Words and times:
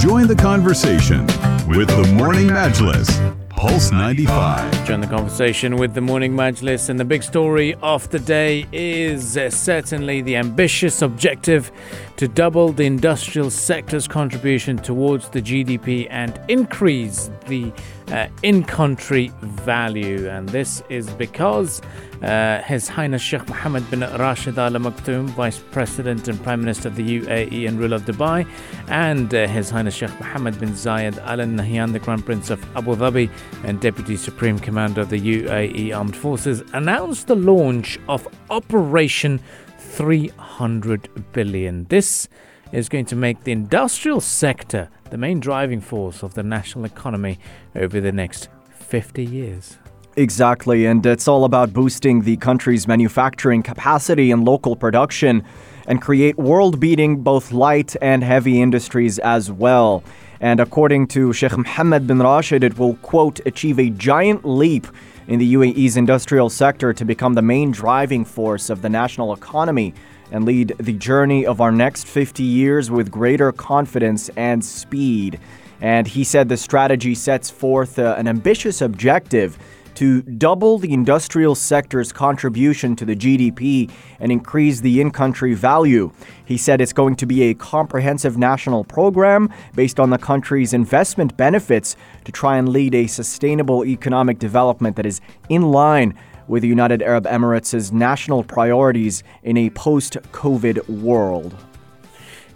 Join 0.00 0.28
the 0.28 0.34
conversation 0.34 1.26
with 1.68 1.88
the 1.88 2.10
Morning 2.14 2.46
Majlis. 2.46 3.36
Pulse 3.50 3.92
95. 3.92 4.86
Join 4.86 5.02
the 5.02 5.06
conversation 5.06 5.76
with 5.76 5.92
the 5.92 6.00
Morning 6.00 6.32
Majlis, 6.32 6.88
and 6.88 6.98
the 6.98 7.04
big 7.04 7.22
story 7.22 7.74
of 7.82 8.08
the 8.08 8.18
day 8.18 8.66
is 8.72 9.36
uh, 9.36 9.50
certainly 9.50 10.22
the 10.22 10.36
ambitious 10.36 11.02
objective 11.02 11.70
to 12.16 12.26
double 12.26 12.72
the 12.72 12.84
industrial 12.84 13.50
sector's 13.50 14.08
contribution 14.08 14.78
towards 14.78 15.28
the 15.28 15.42
GDP 15.42 16.06
and 16.08 16.40
increase 16.48 17.30
the 17.48 17.70
uh, 18.10 18.28
in 18.42 18.64
country 18.64 19.32
value. 19.42 20.28
And 20.28 20.48
this 20.48 20.82
is 20.88 21.08
because 21.10 21.80
uh, 22.22 22.60
His 22.62 22.88
Highness 22.88 23.22
Sheikh 23.22 23.48
Mohammed 23.48 23.88
bin 23.90 24.00
Rashid 24.00 24.58
Al 24.58 24.72
Maktoum, 24.72 25.28
Vice 25.30 25.58
President 25.70 26.28
and 26.28 26.42
Prime 26.42 26.60
Minister 26.60 26.88
of 26.88 26.96
the 26.96 27.20
UAE 27.20 27.68
and 27.68 27.78
ruler 27.78 27.96
of 27.96 28.02
Dubai, 28.04 28.46
and 28.88 29.34
uh, 29.34 29.46
His 29.46 29.70
Highness 29.70 29.94
Sheikh 29.94 30.18
Mohammed 30.20 30.58
bin 30.58 30.70
Zayed 30.70 31.18
Al 31.18 31.38
Nahyan, 31.38 31.92
the 31.92 32.00
Crown 32.00 32.22
Prince 32.22 32.50
of 32.50 32.64
Abu 32.76 32.96
Dhabi 32.96 33.30
and 33.64 33.80
Deputy 33.80 34.16
Supreme 34.16 34.58
Commander 34.58 35.02
of 35.02 35.10
the 35.10 35.20
UAE 35.20 35.96
Armed 35.96 36.16
Forces, 36.16 36.62
announced 36.72 37.26
the 37.26 37.36
launch 37.36 37.98
of 38.08 38.26
Operation 38.50 39.40
300 39.78 41.32
billion. 41.32 41.84
This 41.84 42.28
is 42.72 42.88
going 42.88 43.04
to 43.06 43.16
make 43.16 43.44
the 43.44 43.52
industrial 43.52 44.20
sector 44.20 44.88
the 45.10 45.18
main 45.18 45.40
driving 45.40 45.80
force 45.80 46.22
of 46.22 46.34
the 46.34 46.42
national 46.42 46.84
economy 46.84 47.38
over 47.74 48.00
the 48.00 48.12
next 48.12 48.48
50 48.78 49.24
years. 49.24 49.78
Exactly, 50.16 50.86
and 50.86 51.04
it's 51.06 51.28
all 51.28 51.44
about 51.44 51.72
boosting 51.72 52.22
the 52.22 52.36
country's 52.36 52.88
manufacturing 52.88 53.62
capacity 53.62 54.30
and 54.30 54.44
local 54.44 54.74
production 54.76 55.44
and 55.86 56.02
create 56.02 56.36
world 56.36 56.80
beating 56.80 57.22
both 57.22 57.52
light 57.52 57.96
and 58.02 58.22
heavy 58.22 58.60
industries 58.60 59.18
as 59.20 59.50
well. 59.50 60.02
And 60.40 60.58
according 60.58 61.08
to 61.08 61.32
Sheikh 61.32 61.56
Mohammed 61.56 62.06
bin 62.06 62.18
Rashid, 62.18 62.64
it 62.64 62.78
will, 62.78 62.94
quote, 62.96 63.40
achieve 63.46 63.78
a 63.78 63.90
giant 63.90 64.44
leap 64.44 64.86
in 65.28 65.38
the 65.38 65.54
UAE's 65.54 65.96
industrial 65.96 66.50
sector 66.50 66.92
to 66.92 67.04
become 67.04 67.34
the 67.34 67.42
main 67.42 67.70
driving 67.70 68.24
force 68.24 68.68
of 68.68 68.82
the 68.82 68.88
national 68.88 69.32
economy 69.32 69.94
and 70.30 70.44
lead 70.44 70.74
the 70.78 70.92
journey 70.92 71.46
of 71.46 71.60
our 71.60 71.72
next 71.72 72.06
50 72.06 72.42
years 72.42 72.90
with 72.90 73.10
greater 73.10 73.52
confidence 73.52 74.30
and 74.36 74.64
speed. 74.64 75.38
And 75.80 76.06
he 76.06 76.24
said 76.24 76.48
the 76.48 76.56
strategy 76.56 77.14
sets 77.14 77.50
forth 77.50 77.98
uh, 77.98 78.14
an 78.18 78.28
ambitious 78.28 78.82
objective 78.82 79.58
to 79.94 80.22
double 80.22 80.78
the 80.78 80.92
industrial 80.92 81.54
sector's 81.54 82.12
contribution 82.12 82.96
to 82.96 83.04
the 83.04 83.16
GDP 83.16 83.90
and 84.18 84.32
increase 84.32 84.80
the 84.80 85.00
in 85.00 85.10
country 85.10 85.52
value. 85.54 86.10
He 86.44 86.56
said 86.56 86.80
it's 86.80 86.92
going 86.92 87.16
to 87.16 87.26
be 87.26 87.42
a 87.42 87.54
comprehensive 87.54 88.38
national 88.38 88.84
program 88.84 89.52
based 89.74 90.00
on 90.00 90.10
the 90.10 90.18
country's 90.18 90.72
investment 90.72 91.36
benefits 91.36 91.96
to 92.24 92.32
try 92.32 92.56
and 92.56 92.68
lead 92.68 92.94
a 92.94 93.06
sustainable 93.06 93.84
economic 93.84 94.38
development 94.38 94.96
that 94.96 95.06
is 95.06 95.20
in 95.48 95.70
line 95.70 96.14
with 96.50 96.62
the 96.62 96.68
United 96.68 97.00
Arab 97.00 97.26
Emirates' 97.26 97.92
national 97.92 98.42
priorities 98.42 99.22
in 99.44 99.56
a 99.56 99.70
post 99.70 100.14
COVID 100.32 100.86
world. 100.88 101.56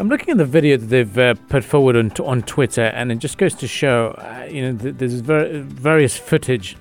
I'm 0.00 0.08
looking 0.08 0.30
at 0.30 0.38
the 0.38 0.44
video 0.44 0.76
that 0.76 0.86
they've 0.86 1.18
uh, 1.18 1.34
put 1.48 1.62
forward 1.62 1.96
on, 1.96 2.10
on 2.22 2.42
Twitter, 2.42 2.82
and 2.82 3.12
it 3.12 3.18
just 3.18 3.38
goes 3.38 3.54
to 3.54 3.68
show, 3.68 4.08
uh, 4.18 4.48
you 4.50 4.60
know, 4.60 4.76
th- 4.76 4.96
there's 4.98 5.20
ver- 5.20 5.62
various 5.62 6.16
footage 6.16 6.76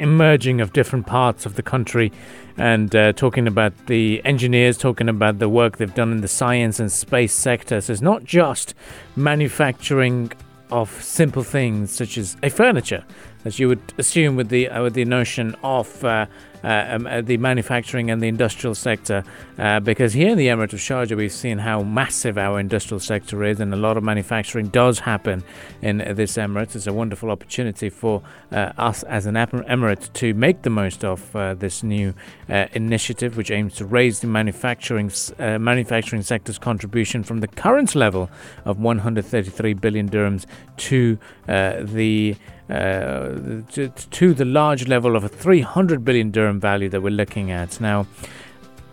emerging 0.00 0.60
of 0.60 0.72
different 0.72 1.06
parts 1.06 1.46
of 1.46 1.54
the 1.54 1.62
country 1.62 2.10
and 2.56 2.94
uh, 2.96 3.12
talking 3.12 3.46
about 3.46 3.86
the 3.86 4.20
engineers, 4.24 4.76
talking 4.76 5.08
about 5.08 5.38
the 5.38 5.48
work 5.48 5.76
they've 5.76 5.94
done 5.94 6.10
in 6.10 6.20
the 6.22 6.28
science 6.28 6.80
and 6.80 6.90
space 6.90 7.32
sector. 7.32 7.80
So 7.80 7.92
it's 7.92 8.02
not 8.02 8.24
just 8.24 8.74
manufacturing 9.14 10.32
of 10.74 10.90
simple 11.02 11.44
things 11.44 11.92
such 11.92 12.18
as 12.18 12.36
a 12.42 12.50
furniture, 12.50 13.04
as 13.44 13.60
you 13.60 13.68
would 13.68 13.94
assume 13.96 14.34
with 14.34 14.48
the 14.48 14.68
uh, 14.68 14.82
with 14.82 14.94
the 14.94 15.04
notion 15.04 15.54
of 15.62 16.04
uh, 16.04 16.26
uh, 16.64 16.86
um, 16.88 17.06
uh, 17.06 17.20
the 17.20 17.36
manufacturing 17.36 18.10
and 18.10 18.22
the 18.22 18.26
industrial 18.26 18.74
sector. 18.74 19.22
Uh, 19.58 19.80
because 19.80 20.14
here 20.14 20.30
in 20.30 20.38
the 20.38 20.46
Emirate 20.46 20.72
of 20.72 20.78
Sharjah, 20.78 21.14
we've 21.14 21.30
seen 21.30 21.58
how 21.58 21.82
massive 21.82 22.38
our 22.38 22.58
industrial 22.58 23.00
sector 23.00 23.44
is, 23.44 23.60
and 23.60 23.74
a 23.74 23.76
lot 23.76 23.98
of 23.98 24.02
manufacturing 24.02 24.68
does 24.68 25.00
happen 25.00 25.44
in 25.82 25.98
this 25.98 26.38
emirate. 26.38 26.74
It's 26.74 26.86
a 26.86 26.92
wonderful 26.92 27.30
opportunity 27.30 27.90
for 27.90 28.22
uh, 28.50 28.72
us 28.78 29.02
as 29.02 29.26
an 29.26 29.34
emirate 29.34 30.10
to 30.14 30.32
make 30.32 30.62
the 30.62 30.70
most 30.70 31.04
of 31.04 31.32
this 31.58 31.82
new 31.82 32.14
initiative, 32.48 33.36
which 33.36 33.50
aims 33.50 33.74
to 33.74 33.84
raise 33.84 34.20
the 34.20 34.26
manufacturing 34.26 35.10
manufacturing 35.38 36.22
sector's 36.22 36.58
contribution 36.58 37.22
from 37.22 37.40
the 37.40 37.48
current 37.48 37.94
level 37.94 38.30
of 38.64 38.78
133 38.78 39.74
billion 39.74 40.08
dirhams 40.08 40.46
to 40.76 41.18
the 41.46 42.36
uh, 42.70 43.62
to, 43.72 43.88
to, 43.88 44.34
the 44.34 44.44
large 44.44 44.88
level 44.88 45.16
of 45.16 45.24
a 45.24 45.28
300 45.28 46.04
billion 46.04 46.30
dirham 46.30 46.58
value 46.58 46.88
that 46.88 47.02
we're 47.02 47.10
looking 47.10 47.50
at. 47.50 47.80
Now, 47.80 48.06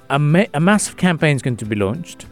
a, 0.10 0.20
ma- 0.20 0.46
a 0.54 0.60
massive 0.60 0.98
campaign 0.98 1.36
is 1.36 1.42
going 1.42 1.58
to 1.58 1.66
be 1.66 1.76
launched 1.76 2.26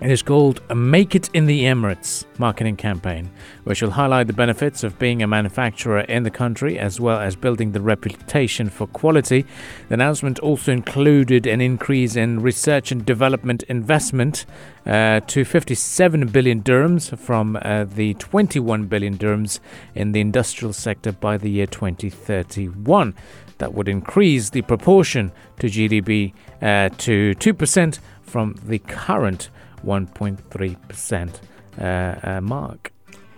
it 0.00 0.10
is 0.10 0.22
called 0.22 0.60
Make 0.74 1.14
It 1.14 1.30
in 1.32 1.46
the 1.46 1.62
Emirates 1.62 2.26
marketing 2.38 2.76
campaign, 2.76 3.30
which 3.64 3.80
will 3.80 3.92
highlight 3.92 4.26
the 4.26 4.34
benefits 4.34 4.84
of 4.84 4.98
being 4.98 5.22
a 5.22 5.26
manufacturer 5.26 6.00
in 6.00 6.22
the 6.22 6.30
country 6.30 6.78
as 6.78 7.00
well 7.00 7.18
as 7.18 7.34
building 7.34 7.72
the 7.72 7.80
reputation 7.80 8.68
for 8.68 8.86
quality. 8.88 9.46
The 9.88 9.94
announcement 9.94 10.38
also 10.40 10.70
included 10.70 11.46
an 11.46 11.62
increase 11.62 12.14
in 12.14 12.42
research 12.42 12.92
and 12.92 13.06
development 13.06 13.62
investment 13.64 14.44
uh, 14.84 15.20
to 15.20 15.44
57 15.44 16.28
billion 16.28 16.62
dirhams 16.62 17.16
from 17.18 17.58
uh, 17.62 17.84
the 17.84 18.14
21 18.14 18.86
billion 18.86 19.16
dirhams 19.16 19.60
in 19.94 20.12
the 20.12 20.20
industrial 20.20 20.74
sector 20.74 21.12
by 21.12 21.38
the 21.38 21.50
year 21.50 21.66
2031. 21.66 23.14
That 23.58 23.72
would 23.72 23.88
increase 23.88 24.50
the 24.50 24.62
proportion 24.62 25.32
to 25.60 25.68
GDP 25.68 26.34
uh, 26.60 26.90
to 26.98 27.34
2% 27.34 27.98
from 28.22 28.56
the 28.62 28.78
current 28.80 29.48
1.3% 29.86 31.40
uh, 31.78 31.84
uh, 32.28 32.40
mark. 32.40 32.92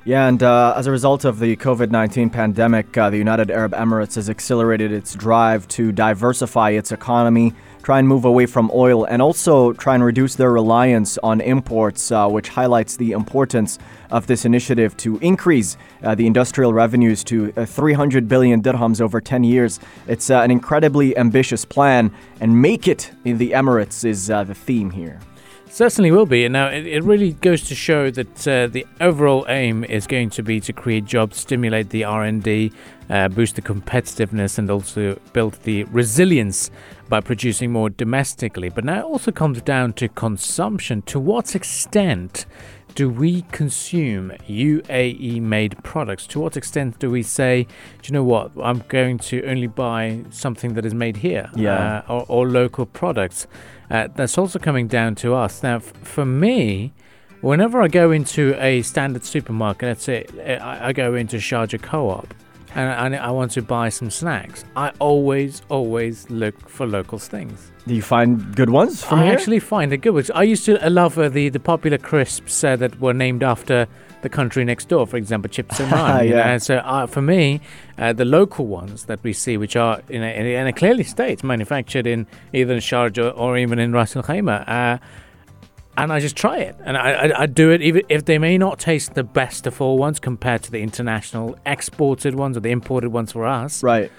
Yeah, 0.08 0.26
and 0.26 0.42
uh, 0.42 0.72
as 0.74 0.86
a 0.86 0.90
result 0.90 1.26
of 1.26 1.38
the 1.38 1.54
COVID 1.56 1.90
19 1.90 2.30
pandemic, 2.30 2.96
uh, 2.96 3.10
the 3.10 3.18
United 3.18 3.50
Arab 3.50 3.72
Emirates 3.72 4.14
has 4.14 4.30
accelerated 4.30 4.90
its 4.90 5.14
drive 5.14 5.68
to 5.68 5.92
diversify 5.92 6.70
its 6.70 6.92
economy, 6.92 7.52
try 7.82 7.98
and 7.98 8.08
move 8.08 8.24
away 8.24 8.46
from 8.46 8.70
oil, 8.72 9.04
and 9.04 9.20
also 9.20 9.74
try 9.74 9.94
and 9.94 10.02
reduce 10.02 10.34
their 10.34 10.50
reliance 10.50 11.18
on 11.18 11.42
imports, 11.42 12.10
uh, 12.10 12.26
which 12.26 12.48
highlights 12.48 12.96
the 12.96 13.12
importance 13.12 13.78
of 14.10 14.26
this 14.26 14.46
initiative 14.46 14.96
to 14.96 15.18
increase 15.18 15.76
uh, 16.02 16.14
the 16.14 16.26
industrial 16.26 16.72
revenues 16.72 17.22
to 17.24 17.52
uh, 17.58 17.66
300 17.66 18.26
billion 18.28 18.62
dirhams 18.62 19.02
over 19.02 19.20
10 19.20 19.44
years. 19.44 19.78
It's 20.06 20.30
an 20.30 20.50
incredibly 20.50 21.14
ambitious 21.18 21.66
plan, 21.66 22.10
and 22.40 22.62
make 22.62 22.88
it 22.88 23.10
in 23.26 23.36
the 23.36 23.50
Emirates 23.50 24.06
is 24.06 24.28
the 24.28 24.54
theme 24.54 24.90
here. 24.90 25.20
Certainly 25.70 26.10
will 26.10 26.26
be. 26.26 26.44
And 26.44 26.52
now 26.52 26.68
it, 26.68 26.86
it 26.86 27.04
really 27.04 27.32
goes 27.34 27.62
to 27.64 27.74
show 27.74 28.10
that 28.10 28.48
uh, 28.48 28.66
the 28.66 28.86
overall 29.00 29.44
aim 29.48 29.84
is 29.84 30.06
going 30.06 30.30
to 30.30 30.42
be 30.42 30.60
to 30.60 30.72
create 30.72 31.04
jobs, 31.04 31.36
stimulate 31.38 31.90
the 31.90 32.04
R&D, 32.04 32.72
uh, 33.10 33.28
boost 33.28 33.56
the 33.56 33.62
competitiveness, 33.62 34.58
and 34.58 34.70
also 34.70 35.20
build 35.32 35.54
the 35.62 35.84
resilience 35.84 36.70
by 37.08 37.20
producing 37.20 37.70
more 37.70 37.90
domestically. 37.90 38.68
But 38.68 38.84
now 38.84 39.00
it 39.00 39.04
also 39.04 39.30
comes 39.30 39.62
down 39.62 39.92
to 39.94 40.08
consumption. 40.08 41.02
To 41.02 41.20
what 41.20 41.54
extent 41.54 42.46
do 42.98 43.08
we 43.08 43.42
consume 43.52 44.32
UAE 44.48 45.40
made 45.40 45.80
products? 45.84 46.26
To 46.26 46.40
what 46.40 46.56
extent 46.56 46.98
do 46.98 47.12
we 47.12 47.22
say, 47.22 47.62
do 48.02 48.08
you 48.08 48.12
know 48.12 48.24
what, 48.24 48.50
I'm 48.60 48.82
going 48.88 49.18
to 49.18 49.46
only 49.46 49.68
buy 49.68 50.24
something 50.30 50.74
that 50.74 50.84
is 50.84 50.94
made 50.94 51.18
here 51.18 51.48
yeah. 51.54 52.02
uh, 52.08 52.12
or, 52.12 52.26
or, 52.26 52.48
local 52.48 52.86
products? 52.86 53.46
Uh, 53.88 54.08
that's 54.16 54.36
also 54.36 54.58
coming 54.58 54.88
down 54.88 55.14
to 55.14 55.32
us. 55.32 55.62
Now, 55.62 55.76
f- 55.76 55.92
for 56.02 56.24
me, 56.24 56.92
whenever 57.40 57.80
I 57.80 57.86
go 57.86 58.10
into 58.10 58.60
a 58.60 58.82
standard 58.82 59.24
supermarket, 59.24 59.86
let's 59.90 60.02
say 60.02 60.26
I, 60.60 60.88
I 60.88 60.92
go 60.92 61.14
into 61.14 61.36
Sharjah 61.36 61.80
Co 61.80 62.10
op, 62.10 62.34
and, 62.74 63.16
I 63.16 63.30
want 63.30 63.52
to 63.52 63.62
buy 63.62 63.88
some 63.88 64.10
snacks, 64.10 64.64
I 64.76 64.92
always, 64.98 65.62
always 65.68 66.28
look 66.30 66.68
for 66.68 66.86
local 66.86 67.18
things. 67.18 67.70
Do 67.86 67.94
you 67.94 68.02
find 68.02 68.54
good 68.54 68.70
ones 68.70 69.02
from 69.02 69.20
I 69.20 69.24
here? 69.24 69.32
actually 69.32 69.60
find 69.60 69.92
it 69.92 69.98
good 69.98 70.12
ones. 70.14 70.30
I 70.30 70.42
used 70.42 70.64
to 70.66 70.90
love 70.90 71.18
uh, 71.18 71.28
the, 71.28 71.48
the 71.48 71.60
popular 71.60 71.98
crisps 71.98 72.62
uh, 72.62 72.76
that 72.76 73.00
were 73.00 73.14
named 73.14 73.42
after 73.42 73.86
the 74.22 74.28
country 74.28 74.64
next 74.64 74.88
door, 74.88 75.06
for 75.06 75.16
example, 75.16 75.48
Chips 75.48 75.80
and 75.80 75.90
Run. 75.92 76.26
yeah. 76.28 76.52
Know? 76.52 76.58
So 76.58 76.76
uh, 76.78 77.06
for 77.06 77.22
me, 77.22 77.60
uh, 77.96 78.12
the 78.12 78.24
local 78.24 78.66
ones 78.66 79.04
that 79.06 79.22
we 79.22 79.32
see, 79.32 79.56
which 79.56 79.76
are 79.76 80.02
in 80.08 80.22
a, 80.22 80.60
in 80.60 80.66
a 80.66 80.72
clearly 80.72 81.04
states 81.04 81.42
manufactured 81.44 82.06
in 82.06 82.26
either 82.52 82.74
in 82.74 82.80
Sharjah 82.80 83.32
or 83.38 83.56
even 83.56 83.78
in 83.78 83.92
Ras 83.92 84.16
Al 84.16 84.22
Khaimah, 84.22 84.68
uh, 84.68 84.98
and 86.02 86.12
I 86.12 86.20
just 86.20 86.36
try 86.36 86.58
it, 86.58 86.76
and 86.84 86.96
I, 86.96 87.10
I, 87.10 87.42
I, 87.42 87.46
do 87.46 87.70
it 87.70 87.82
even 87.82 88.02
if 88.08 88.24
they 88.24 88.38
may 88.38 88.56
not 88.56 88.78
taste 88.78 89.14
the 89.14 89.24
best 89.24 89.66
of 89.66 89.80
all 89.80 89.98
ones 89.98 90.20
compared 90.20 90.62
to 90.62 90.70
the 90.70 90.80
international 90.80 91.58
exported 91.66 92.34
ones 92.34 92.56
or 92.56 92.60
the 92.60 92.70
imported 92.70 93.08
ones 93.08 93.32
for 93.32 93.46
us. 93.46 93.82
Right. 93.82 94.10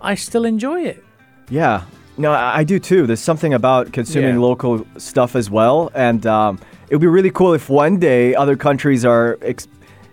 I 0.00 0.14
still 0.14 0.44
enjoy 0.44 0.82
it. 0.82 1.04
Yeah. 1.50 1.84
No, 2.16 2.32
I, 2.32 2.58
I 2.58 2.64
do 2.64 2.78
too. 2.78 3.06
There's 3.06 3.20
something 3.20 3.52
about 3.52 3.92
consuming 3.92 4.34
yeah. 4.34 4.40
local 4.40 4.86
stuff 4.96 5.34
as 5.34 5.50
well, 5.50 5.90
and 5.94 6.24
um, 6.26 6.58
it 6.88 6.94
would 6.94 7.00
be 7.00 7.06
really 7.08 7.30
cool 7.30 7.52
if 7.52 7.68
one 7.68 7.98
day 7.98 8.34
other 8.34 8.56
countries 8.56 9.04
are 9.04 9.38
ex- 9.42 9.68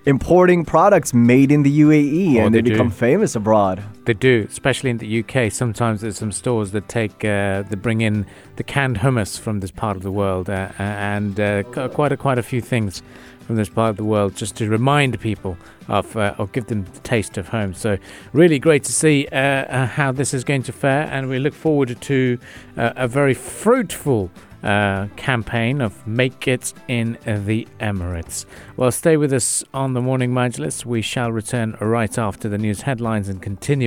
importing 0.05 0.65
products 0.65 1.13
made 1.13 1.51
in 1.51 1.63
the 1.63 1.81
UAE 1.81 2.37
Oh, 2.37 2.45
and 2.45 2.55
they, 2.55 2.61
they 2.61 2.71
become 2.71 2.91
famous 2.91 3.35
abroad. 3.35 3.83
They 4.05 4.13
do, 4.13 4.47
especially 4.49 4.91
in 4.91 4.97
the 4.99 5.19
UK. 5.19 5.51
Sometimes 5.51 6.01
there's 6.01 6.17
some 6.17 6.31
stores 6.31 6.71
that 6.71 6.87
take, 6.87 7.25
uh, 7.25 7.63
they 7.63 7.75
bring 7.75 8.01
in 8.01 8.25
the 8.55 8.63
canned 8.63 8.97
hummus 8.97 9.39
from 9.39 9.59
this 9.59 9.71
part 9.71 9.97
of 9.97 10.03
the 10.03 10.11
world, 10.11 10.49
uh, 10.49 10.71
and 10.77 11.39
uh, 11.39 11.63
quite 11.63 12.11
a, 12.11 12.17
quite 12.17 12.37
a 12.37 12.43
few 12.43 12.61
things 12.61 13.01
from 13.45 13.55
this 13.55 13.69
part 13.69 13.91
of 13.91 13.97
the 13.97 14.03
world, 14.03 14.35
just 14.35 14.55
to 14.57 14.69
remind 14.69 15.19
people 15.19 15.57
of, 15.87 16.15
uh, 16.17 16.33
or 16.37 16.47
give 16.47 16.65
them 16.67 16.85
the 16.93 16.99
taste 17.01 17.37
of 17.37 17.49
home. 17.49 17.73
So 17.73 17.97
really 18.33 18.59
great 18.59 18.83
to 18.85 18.91
see 18.91 19.27
uh, 19.31 19.35
uh, 19.37 19.85
how 19.85 20.11
this 20.11 20.33
is 20.33 20.43
going 20.43 20.63
to 20.63 20.73
fare, 20.73 21.07
and 21.11 21.29
we 21.29 21.39
look 21.39 21.53
forward 21.53 21.99
to 21.99 22.39
uh, 22.77 22.93
a 22.95 23.07
very 23.07 23.33
fruitful. 23.33 24.31
Uh, 24.63 25.07
campaign 25.15 25.79
of 25.79 26.07
Make 26.07 26.47
It 26.47 26.73
in 26.87 27.19
the 27.23 27.67
Emirates. 27.79 28.45
Well, 28.77 28.91
stay 28.91 29.15
with 29.15 29.31
us 29.31 29.63
on 29.75 29.93
the 29.93 30.01
Morning 30.01 30.31
Majlis. 30.31 30.83
We 30.83 31.03
shall 31.03 31.31
return 31.31 31.77
right 31.79 32.17
after 32.17 32.49
the 32.49 32.57
news 32.57 32.81
headlines 32.81 33.29
and 33.29 33.43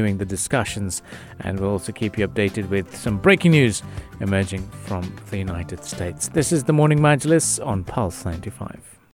continuing 0.08 0.18
the 0.18 0.24
discussions, 0.24 1.02
and 1.40 1.60
we'll 1.60 1.70
also 1.70 1.92
keep 1.92 2.18
you 2.18 2.26
updated 2.26 2.68
with 2.70 2.96
some 2.96 3.18
breaking 3.18 3.52
news 3.52 3.82
emerging 4.20 4.66
from 4.84 5.02
the 5.30 5.38
United 5.38 5.84
States. 5.84 6.28
This 6.28 6.52
is 6.52 6.64
the 6.64 6.72
Morning 6.72 6.98
Majlis 6.98 7.64
on 7.64 7.84
Pulse 7.84 8.24
95. 8.24 8.97